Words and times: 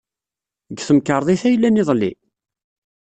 Deg 0.71 0.79
temkarḍit 0.87 1.43
ay 1.47 1.55
llan 1.57 1.81
iḍelli? 1.81 2.11